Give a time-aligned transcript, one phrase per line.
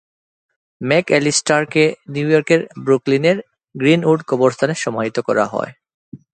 [0.81, 3.37] ম্যাকঅ্যালিস্টারকে নিউ ইয়র্কের ব্রুকলিনের
[3.75, 5.71] গ্রীন-উড কবরস্থানে সমাহিত করা হয়।